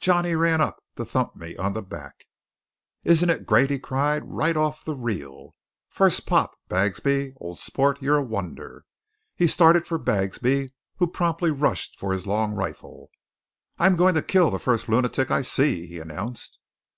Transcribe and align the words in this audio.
Johnny 0.00 0.34
ran 0.34 0.60
up 0.60 0.82
to 0.96 1.04
thump 1.06 1.34
me 1.34 1.56
on 1.56 1.72
the 1.72 1.80
back. 1.80 2.26
"Isn't 3.04 3.30
it 3.30 3.46
great!" 3.46 3.70
he 3.70 3.78
cried. 3.78 4.22
"Right 4.26 4.54
off 4.54 4.84
the 4.84 4.94
reel! 4.94 5.54
First 5.88 6.26
pop! 6.26 6.52
Bagsby, 6.68 7.32
old 7.38 7.58
sport, 7.58 7.96
you're 8.02 8.18
a 8.18 8.22
wonder!" 8.22 8.84
He 9.34 9.46
started 9.46 9.86
for 9.86 9.96
Bagsby, 9.96 10.74
who 10.96 11.06
promptly 11.06 11.50
rushed 11.50 11.98
for 11.98 12.12
his 12.12 12.26
long 12.26 12.52
rifle. 12.52 13.08
"I'm 13.78 13.96
going 13.96 14.14
to 14.14 14.22
kill 14.22 14.50
the 14.50 14.58
first 14.60 14.90
lunatic 14.90 15.30
I 15.30 15.40
see," 15.40 15.86
he 15.86 16.00
announced. 16.00 16.58